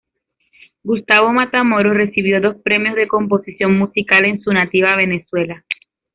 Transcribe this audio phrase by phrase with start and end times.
[0.83, 5.63] Gustavo Matamoros recibió dos premios de composición musical en su nativa Venezuela.